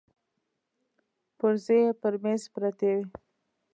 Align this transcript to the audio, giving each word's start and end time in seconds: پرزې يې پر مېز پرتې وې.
پرزې 1.37 1.77
يې 1.83 1.89
پر 2.01 2.13
مېز 2.23 2.41
پرتې 2.53 2.89
وې. 2.97 3.05